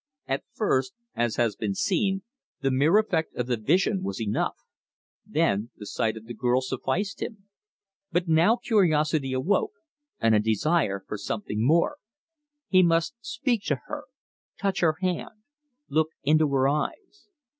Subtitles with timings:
[0.27, 2.23] At first, as has been seen,
[2.61, 4.55] the mere effect of the vision was enough;
[5.27, 7.43] then the sight of the girl sufficed him.
[8.11, 9.73] But now curiosity awoke
[10.19, 11.97] and a desire for something more.
[12.67, 14.05] He must speak to her,
[14.59, 15.43] touch her hand,
[15.87, 17.29] look into her eyes.